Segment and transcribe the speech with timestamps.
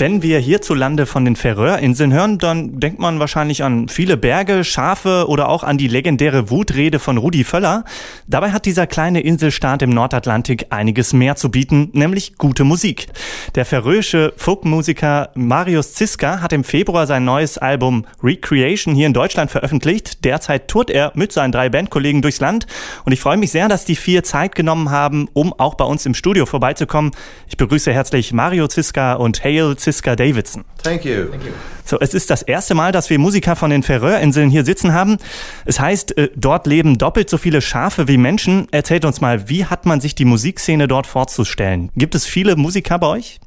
[0.00, 5.26] Wenn wir hierzulande von den Färöerinseln hören, dann denkt man wahrscheinlich an viele Berge, Schafe
[5.26, 7.82] oder auch an die legendäre Wutrede von Rudi Völler.
[8.28, 13.08] Dabei hat dieser kleine Inselstaat im Nordatlantik einiges mehr zu bieten, nämlich gute Musik.
[13.56, 19.50] Der färöische Folkmusiker Marius Ziska hat im Februar sein neues Album Recreation hier in Deutschland
[19.50, 20.24] veröffentlicht.
[20.24, 22.68] Derzeit tourt er mit seinen drei Bandkollegen durchs Land
[23.04, 26.06] und ich freue mich sehr, dass die vier Zeit genommen haben, um auch bei uns
[26.06, 27.10] im Studio vorbeizukommen.
[27.48, 29.87] Ich begrüße herzlich Mario Ziska und Hale Ziska.
[29.88, 30.66] Ziska Davidson.
[30.82, 31.30] Thank you.
[31.30, 31.52] Thank you.
[31.82, 35.16] So, es ist das erste Mal, dass wir Musiker von den Färöerinseln hier sitzen haben.
[35.64, 38.68] Es heißt, äh, dort leben doppelt so viele Schafe wie Menschen.
[38.70, 41.90] Erzählt uns mal, wie hat man sich die Musikszene dort vorzustellen?
[41.96, 43.40] Gibt es viele Musiker bei euch?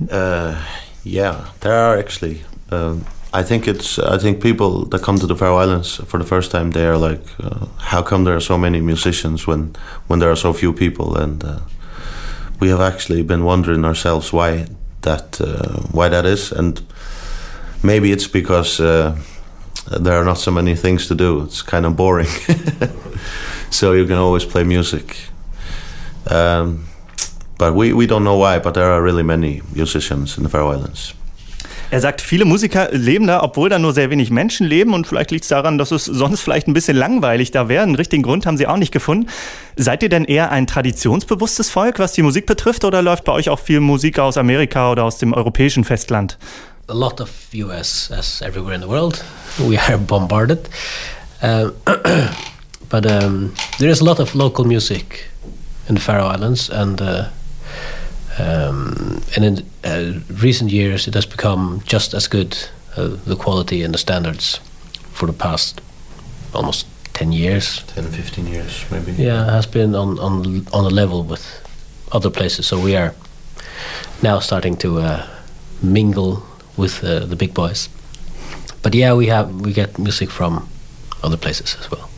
[0.00, 0.52] Uh,
[1.06, 2.44] yeah, there are actually.
[2.70, 2.96] Uh,
[3.32, 3.98] I think it's.
[3.98, 6.98] I think people that come to the Faroe Islands for the first time, they are
[6.98, 9.74] like, uh, how come there are so many musicians when
[10.08, 11.16] when there are so few people?
[11.16, 11.60] And uh,
[12.60, 14.66] we have actually been wondering ourselves why
[15.04, 16.82] that uh, why that is, and
[17.82, 19.16] maybe it's because uh,
[20.00, 21.44] there are not so many things to do.
[21.44, 22.28] It's kind of boring,
[23.70, 25.16] so you can always play music.
[26.30, 26.86] Um,
[27.58, 30.72] but we, we don't know why, but there are really many musicians in the Faroe
[30.72, 31.14] Islands.
[31.94, 35.30] Er sagt, viele Musiker leben da, obwohl da nur sehr wenig Menschen leben und vielleicht
[35.30, 37.84] liegt es daran, dass es sonst vielleicht ein bisschen langweilig da wäre.
[37.84, 39.28] Einen richtigen Grund haben sie auch nicht gefunden.
[39.76, 43.48] Seid ihr denn eher ein traditionsbewusstes Volk, was die Musik betrifft, oder läuft bei euch
[43.48, 46.36] auch viel Musik aus Amerika oder aus dem europäischen Festland?
[46.88, 49.24] A lot of US, as everywhere in the world,
[49.58, 50.68] we are bombarded.
[51.44, 51.70] Uh,
[52.88, 55.30] but um, there is a lot of local music
[55.88, 57.26] in the Faroe Islands, and uh,
[58.38, 62.56] Um, and in uh, recent years, it has become just as good,
[62.96, 64.60] uh, the quality and the standards
[65.12, 65.80] for the past
[66.52, 67.82] almost 10 years.
[67.94, 69.12] 10, 15 years, maybe.
[69.12, 71.44] Yeah, has been on, on, on a level with
[72.12, 72.66] other places.
[72.66, 73.14] So we are
[74.22, 75.26] now starting to uh,
[75.82, 76.42] mingle
[76.76, 77.88] with uh, the big boys.
[78.82, 80.68] But yeah, we have we get music from
[81.22, 82.08] other places as well.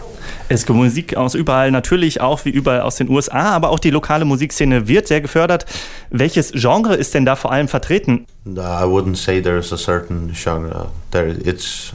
[0.49, 3.91] Es gibt Musik aus überall, natürlich auch wie überall aus den USA, aber auch die
[3.91, 5.67] lokale Musikszene wird sehr gefördert.
[6.11, 8.27] Welches Genre ist denn da vor allem vertreten?
[8.47, 10.91] I wouldn't say there's a certain genre.
[11.11, 11.93] There, it's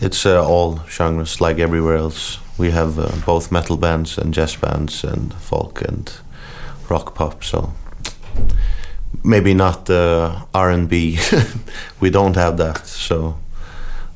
[0.00, 2.40] it's uh, all genres like everywhere else.
[2.58, 6.10] We have uh, both metal bands and jazz bands and folk and
[6.88, 7.44] rock pop.
[7.44, 7.72] So
[9.22, 11.18] maybe not uh, R&B.
[12.00, 12.84] we don't have that.
[12.86, 13.36] So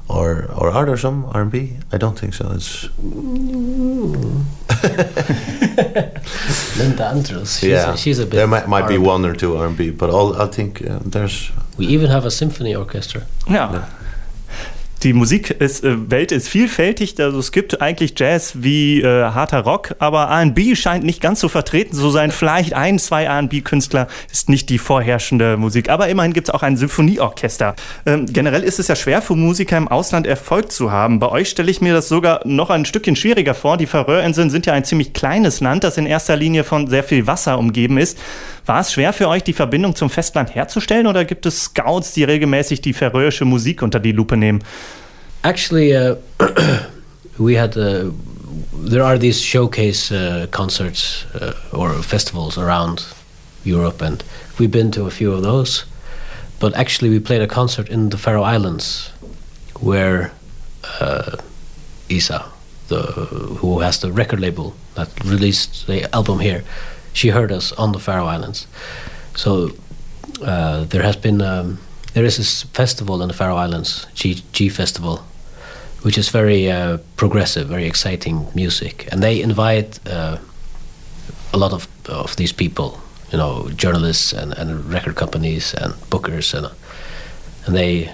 [0.08, 1.76] or or are there some R&B?
[1.92, 2.50] I don't think so.
[2.52, 2.88] It's
[6.78, 7.58] Linda Andrews.
[7.58, 8.36] She's yeah, a, she's a bit.
[8.36, 11.50] There might, might be one or two R&B, but all, I think uh, there's.
[11.76, 13.22] We even have a symphony orchestra.
[13.48, 13.72] Ja.
[13.72, 13.88] yeah.
[15.04, 17.14] Die Musikwelt äh, ist vielfältig.
[17.20, 21.48] Also es gibt eigentlich Jazz wie äh, harter Rock, aber R&B scheint nicht ganz so
[21.48, 22.32] vertreten zu sein.
[22.32, 25.88] Vielleicht ein, zwei R&B-Künstler ist nicht die vorherrschende Musik.
[25.88, 27.76] Aber immerhin gibt es auch ein Symphonieorchester.
[28.06, 31.20] Ähm, generell ist es ja schwer für Musiker im Ausland Erfolg zu haben.
[31.20, 33.76] Bei euch stelle ich mir das sogar noch ein Stückchen schwieriger vor.
[33.76, 37.28] Die Färöerinseln sind ja ein ziemlich kleines Land, das in erster Linie von sehr viel
[37.28, 38.19] Wasser umgeben ist.
[38.66, 42.25] War es schwer für euch, die Verbindung zum Festland herzustellen oder gibt es Scouts, die
[42.25, 44.62] regelmäßig die färöische Musik unter die Lupe nehmen?
[45.44, 46.16] Actually, uh,
[47.38, 48.10] we had uh,
[48.72, 53.06] there are these showcase uh, concerts uh, or festivals around
[53.65, 54.25] Europe, and
[54.59, 55.84] we've been to a few of those.
[56.59, 59.10] But actually, we played a concert in the Faroe Islands,
[59.81, 60.32] where
[61.00, 61.37] uh,
[62.09, 62.44] Isa,
[62.88, 62.97] the
[63.60, 66.65] who has the record label that released the album here,
[67.12, 68.66] she heard us on the Faroe Islands.
[69.37, 69.70] So
[70.43, 71.41] uh, there has been.
[71.41, 71.78] Um,
[72.18, 75.20] there is this festival in the Faroe Islands, G, G Festival,
[76.02, 80.36] which is very uh, progressive, very exciting music, and they invite uh,
[81.52, 82.98] a lot of of these people,
[83.30, 86.66] you know, journalists and, and record companies and bookers, and
[87.66, 88.10] and they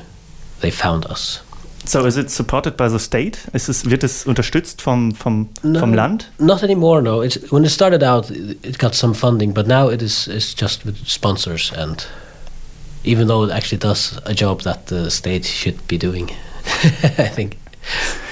[0.60, 1.40] they found us.
[1.86, 3.38] So is it supported by the state?
[3.54, 6.26] Is this, wird es unterstützt vom, vom, no, vom Land?
[6.38, 7.22] Not anymore, no.
[7.22, 10.84] It's, when it started out, it got some funding, but now it is it's just
[10.84, 12.06] with sponsors and
[13.04, 16.30] even though it actually does a job that the state should be doing,
[17.18, 17.56] I think.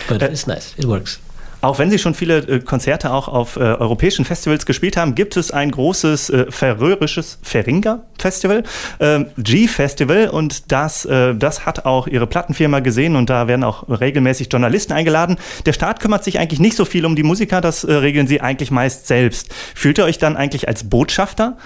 [0.08, 0.74] But it's nice.
[0.78, 1.18] It works.
[1.62, 5.36] Auch wenn Sie schon viele äh, Konzerte auch auf äh, europäischen Festivals gespielt haben, gibt
[5.36, 8.64] es ein großes äh, färöisches Feringa-Festival,
[8.98, 13.88] ähm, G-Festival und das, äh, das hat auch Ihre Plattenfirma gesehen und da werden auch
[13.88, 15.36] regelmäßig Journalisten eingeladen.
[15.64, 18.40] Der Staat kümmert sich eigentlich nicht so viel um die Musiker, das äh, regeln Sie
[18.40, 19.54] eigentlich meist selbst.
[19.76, 21.56] Fühlt ihr euch dann eigentlich als Botschafter?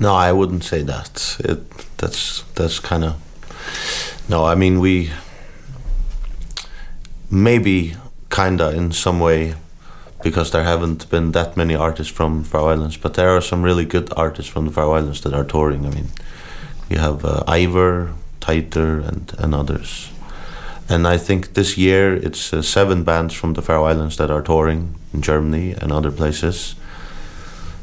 [0.00, 1.36] No, I wouldn't say that.
[1.40, 3.14] It, that's that's kind of
[4.30, 4.46] no.
[4.46, 5.10] I mean, we
[7.30, 7.94] maybe
[8.30, 9.54] kinda in some way
[10.22, 13.84] because there haven't been that many artists from Faroe Islands, but there are some really
[13.84, 15.84] good artists from the Faroe Islands that are touring.
[15.84, 16.08] I mean,
[16.88, 20.10] you have uh, Ivor, Titer, and, and others.
[20.88, 24.42] And I think this year it's uh, seven bands from the Faroe Islands that are
[24.42, 26.74] touring in Germany and other places.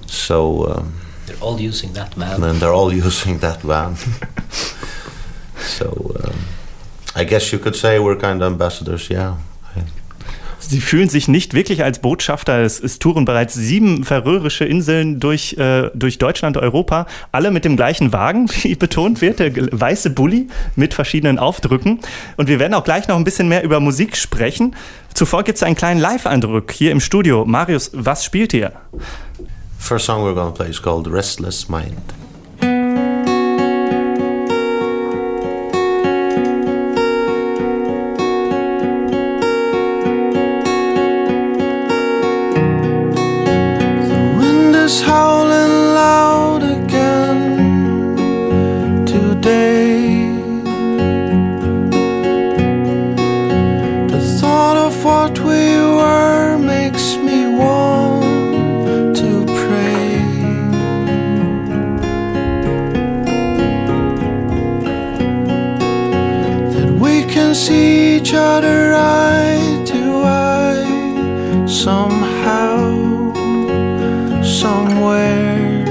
[0.08, 0.66] So.
[0.66, 2.44] Um, they're all using that van.
[2.44, 3.96] And they're all using that van.
[5.58, 6.36] so um,
[7.16, 9.36] I guess you could say we're kind of ambassadors, yeah.
[10.60, 12.62] Sie fühlen sich nicht wirklich als Botschafter.
[12.62, 17.78] Es, es touren bereits sieben färöische Inseln durch, äh, durch Deutschland, Europa, alle mit dem
[17.78, 22.00] gleichen Wagen, wie betont wird, der weiße Bulli mit verschiedenen Aufdrücken.
[22.38, 24.76] Und wir werden auch gleich noch ein bisschen mehr über Musik sprechen.
[25.14, 27.46] Zuvor gibt es einen kleinen Live-Eindruck hier im Studio.
[27.46, 28.74] Marius, was spielt ihr?
[29.78, 32.14] First song we're gonna play is called Restless Mind.
[44.88, 45.68] Is howling
[68.28, 72.76] each other eye to eye somehow
[74.44, 75.86] somewhere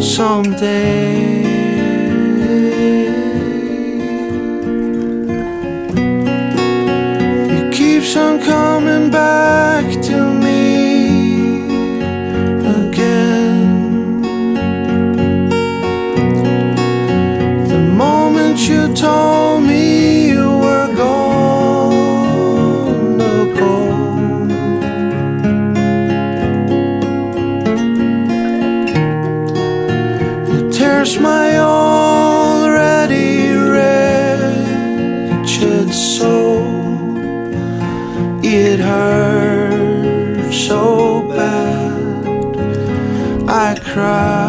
[0.00, 1.10] someday.
[7.58, 8.40] It keeps on
[44.00, 44.39] cry.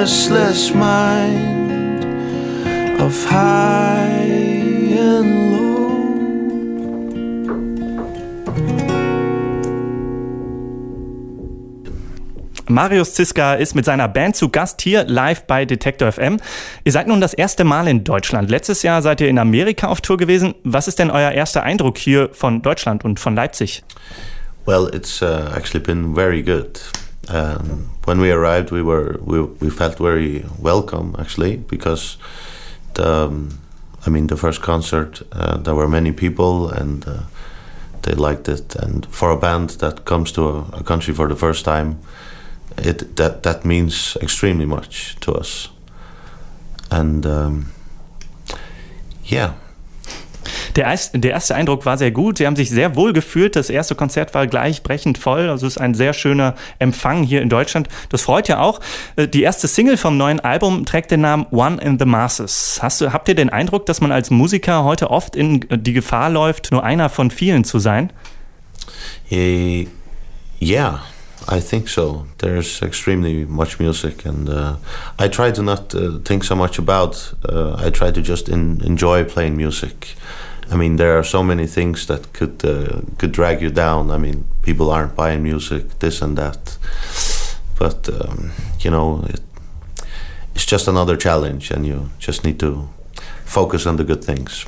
[0.00, 2.04] Restless mind
[3.00, 4.12] of high
[4.96, 5.88] and low.
[12.68, 16.36] Marius Ziska ist mit seiner Band zu Gast hier live bei Detektor FM.
[16.84, 18.50] Ihr seid nun das erste Mal in Deutschland.
[18.50, 20.54] Letztes Jahr seid ihr in Amerika auf Tour gewesen.
[20.62, 23.82] Was ist denn euer erster Eindruck hier von Deutschland und von Leipzig?
[24.64, 26.78] Well, it's uh, actually been very good.
[27.28, 32.16] Um, when we arrived, we were we, we felt very welcome actually because
[32.94, 33.58] the um,
[34.06, 37.22] I mean the first concert uh, there were many people and uh,
[38.02, 38.76] they liked it.
[38.76, 41.98] And for a band that comes to a, a country for the first time,
[42.78, 45.68] it that that means extremely much to us.
[46.90, 47.66] And um,
[49.24, 49.52] yeah.
[50.78, 52.38] Der, der erste Eindruck war sehr gut.
[52.38, 53.56] Sie haben sich sehr wohl gefühlt.
[53.56, 55.48] Das erste Konzert war gleich brechend voll.
[55.48, 57.88] Also es ist ein sehr schöner Empfang hier in Deutschland.
[58.10, 58.78] Das freut ja auch.
[59.16, 62.78] Äh, Die erste Single vom neuen Album trägt den Namen One in the Masses.
[62.80, 66.30] Hast du, habt ihr den Eindruck, dass man als Musiker heute oft in die Gefahr
[66.30, 68.12] läuft, nur einer von vielen zu sein?
[69.30, 69.88] Eh,
[70.62, 71.00] yeah,
[71.50, 72.24] I think so.
[72.38, 74.76] There's extremely much music, and uh,
[75.20, 77.34] I try to not uh, think so much about.
[77.44, 80.14] Uh, I try to just in, enjoy playing music.
[80.70, 84.10] I mean, there are so many things that could uh, could drag you down.
[84.10, 86.78] I mean, people aren't buying music, this and that.
[87.78, 89.40] But um, you know, it,
[90.54, 92.88] it's just another challenge, and you just need to
[93.44, 94.66] focus on the good things.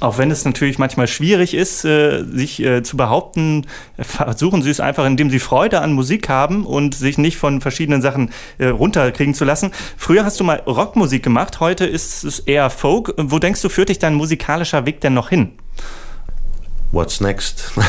[0.00, 3.66] Auch wenn es natürlich manchmal schwierig ist, äh, sich äh, zu behaupten,
[3.98, 8.00] versuchen Sie es einfach, indem Sie Freude an Musik haben und sich nicht von verschiedenen
[8.00, 9.72] Sachen äh, runterkriegen zu lassen.
[9.98, 13.12] Früher hast du mal Rockmusik gemacht, heute ist es eher Folk.
[13.18, 15.52] Wo denkst du, führt dich dein musikalischer Weg denn noch hin?
[16.92, 17.72] What's next?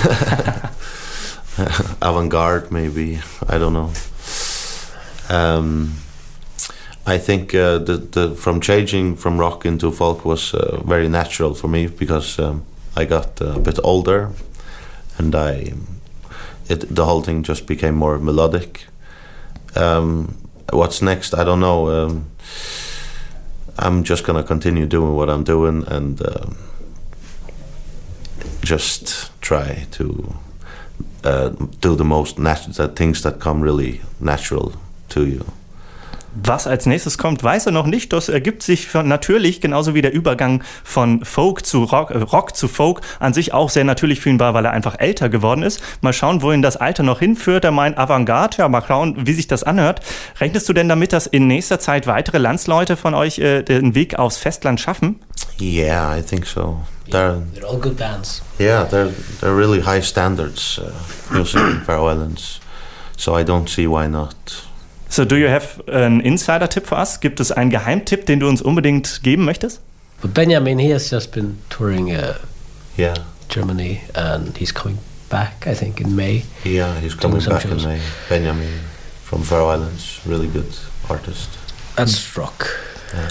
[2.02, 3.22] Avant-garde, maybe.
[3.48, 3.92] I don't know.
[5.30, 5.98] Um,
[7.06, 11.56] I think uh, the, the from changing from rock into folk was uh, very natural
[11.56, 12.64] for me because um,
[12.96, 14.30] I got a bit older,
[15.18, 15.74] and I
[16.70, 18.86] it the whole thing just became more melodic.
[19.76, 20.38] Um,
[20.72, 21.34] what's next?
[21.34, 21.90] I don't know.
[21.90, 22.26] Um,
[23.80, 26.58] I'm just gonna continue doing what I'm doing and um,
[28.64, 30.36] just try to
[31.24, 34.74] uh, do the most natural things that come really natural
[35.10, 35.46] to you.
[36.34, 38.14] Was als nächstes kommt, weiß er noch nicht.
[38.14, 42.56] Das ergibt sich von, natürlich, genauso wie der Übergang von Folk zu Rock, äh, Rock
[42.56, 45.62] zu Folk, an sich auch sehr natürlich für ihn war, weil er einfach älter geworden
[45.64, 45.82] ist.
[46.02, 47.66] Mal schauen, wohin das Alter noch hinführt.
[47.66, 50.02] Er meint Avantgarde, ja, mal schauen, wie sich das anhört.
[50.40, 54.18] Rechnest du denn damit, dass in nächster Zeit weitere Landsleute von euch äh, den Weg
[54.18, 55.20] aufs Festland schaffen?
[55.60, 56.82] Yeah, I think so.
[57.10, 58.42] They're, they're all good bands.
[58.58, 59.12] Yeah, they're
[59.42, 60.92] they're really high standards uh,
[61.34, 62.62] music in Faroe Islands,
[63.18, 64.71] so I don't see why not.
[65.12, 67.20] So, do you have an insider-Tipp for us?
[67.20, 69.82] Gibt es einen Geheimtipp, den du uns unbedingt geben möchtest?
[70.22, 72.36] But Benjamin, he has just been touring uh,
[72.98, 73.16] Yeah,
[73.50, 75.00] Germany and he's coming
[75.30, 76.44] back, I think, in May.
[76.64, 77.86] yeah, he's coming back in shows.
[77.86, 78.00] May.
[78.30, 78.70] Benjamin
[79.26, 80.74] from Faroe Islands, really good
[81.10, 81.50] artist.
[81.98, 82.68] That's rock.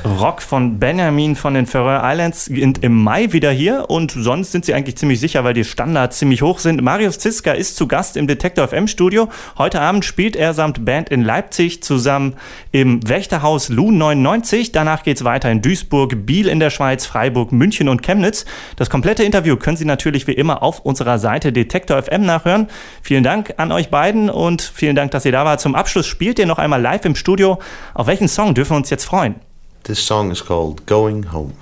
[0.05, 4.65] Rock von Benjamin von den Faroe Islands sind im Mai wieder hier und sonst sind
[4.65, 6.83] sie eigentlich ziemlich sicher, weil die Standards ziemlich hoch sind.
[6.83, 9.29] Marius Ziska ist zu Gast im Detektor FM Studio.
[9.59, 12.35] Heute Abend spielt er samt Band in Leipzig zusammen
[12.73, 14.73] im Wächterhaus Lu 99.
[14.73, 18.45] Danach geht's weiter in Duisburg, Biel in der Schweiz, Freiburg, München und Chemnitz.
[18.77, 22.69] Das komplette Interview können Sie natürlich wie immer auf unserer Seite Detektor FM nachhören.
[23.03, 25.61] Vielen Dank an euch beiden und vielen Dank, dass ihr da wart.
[25.61, 27.59] Zum Abschluss spielt ihr noch einmal live im Studio.
[27.95, 29.37] Auf welchen Song dürfen wir uns jetzt freuen?
[29.85, 31.55] This song is called Going Home.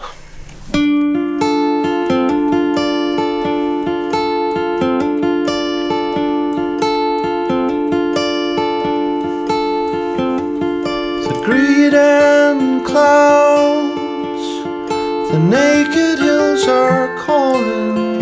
[11.22, 14.44] The greed and clouds,
[15.30, 18.18] the naked hills are calling.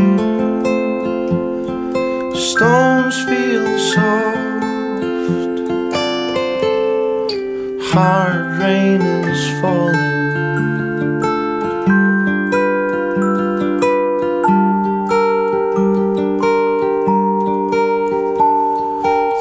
[2.37, 4.36] Stones feel soft,
[7.97, 9.95] hard rain is falling.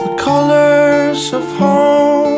[0.04, 2.34] The colors of home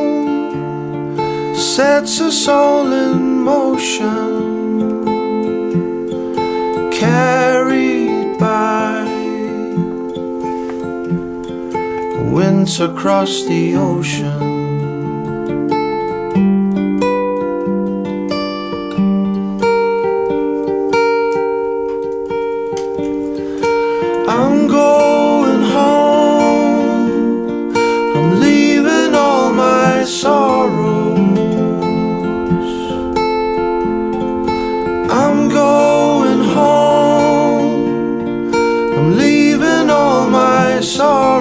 [1.55, 4.25] sets us all in motion,
[6.89, 9.03] carried by
[12.33, 14.56] winds across the ocean.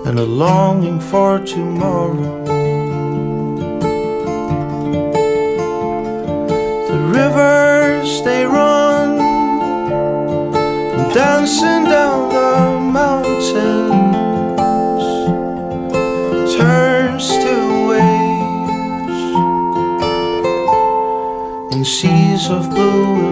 [0.07, 2.43] And a longing for tomorrow.
[6.89, 9.17] The rivers they run,
[11.13, 12.53] dancing down the
[12.99, 14.06] mountains,
[22.49, 23.26] of blue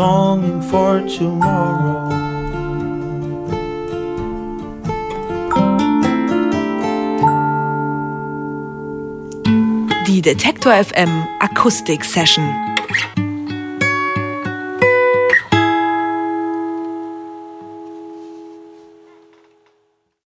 [0.00, 2.08] longing for tomorrow.
[10.06, 12.69] Die Detektor FM Akustik Session.